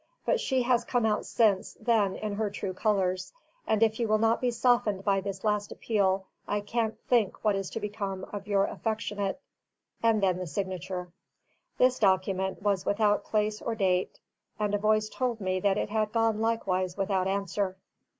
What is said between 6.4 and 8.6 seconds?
I can't think what is to become of